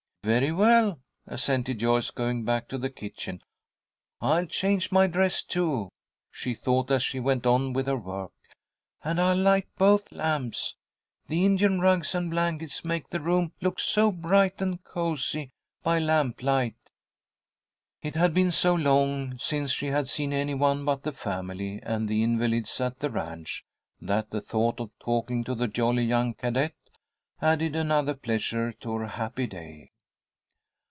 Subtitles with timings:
[0.23, 3.41] "Very well," assented Joyce, going back to the kitchen.
[4.21, 5.89] "I'll change my dress, too,"
[6.29, 8.31] she thought, as she went on with her work.
[9.03, 10.75] "And I'll light both lamps.
[11.27, 15.49] The Indian rugs and blankets make the room look so bright and cosy
[15.81, 16.75] by lamplight."
[18.03, 22.07] It had been so long since she had seen any one but the family and
[22.07, 23.63] the invalids at the ranch,
[23.99, 26.75] that the thought of talking to the jolly young cadet
[27.41, 29.87] added another pleasure to her happy day.